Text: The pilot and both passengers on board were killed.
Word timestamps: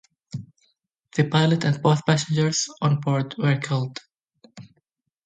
The 1.15 1.25
pilot 1.29 1.63
and 1.63 1.79
both 1.79 2.03
passengers 2.07 2.67
on 2.81 3.01
board 3.01 3.35
were 3.37 3.57
killed. 3.59 3.99